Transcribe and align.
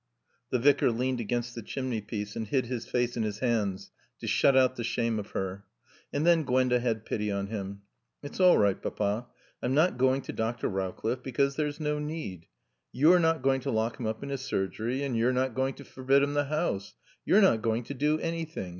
The 0.49 0.57
Vicar 0.57 0.89
leaned 0.89 1.19
against 1.19 1.53
the 1.53 1.61
chimney 1.61 2.01
piece 2.01 2.35
and 2.35 2.47
hid 2.47 2.65
his 2.65 2.87
face 2.87 3.15
in 3.15 3.21
his 3.21 3.37
hands 3.37 3.91
to 4.17 4.25
shut 4.25 4.57
out 4.57 4.75
the 4.75 4.83
shame 4.83 5.19
of 5.19 5.29
her. 5.37 5.63
And 6.11 6.25
then 6.25 6.41
Gwenda 6.41 6.79
had 6.79 7.05
pity 7.05 7.29
on 7.29 7.45
him. 7.49 7.83
"It's 8.23 8.39
all 8.39 8.57
right, 8.57 8.81
Papa. 8.81 9.27
I'm 9.61 9.75
not 9.75 9.99
going 9.99 10.23
to 10.23 10.33
Dr. 10.33 10.69
Rowcliffe, 10.69 11.21
because 11.21 11.55
there's 11.55 11.79
no 11.79 11.99
need. 11.99 12.47
You're 12.91 13.19
not 13.19 13.43
going 13.43 13.61
to 13.61 13.69
lock 13.69 13.99
him 13.99 14.07
up 14.07 14.23
in 14.23 14.29
his 14.29 14.41
surgery 14.41 15.03
and 15.03 15.15
you're 15.15 15.31
not 15.33 15.53
going 15.53 15.75
to 15.75 15.85
forbid 15.85 16.23
him 16.23 16.33
the 16.33 16.45
house. 16.45 16.95
You're 17.23 17.39
not 17.43 17.61
going 17.61 17.83
to 17.83 17.93
do 17.93 18.17
anything. 18.17 18.69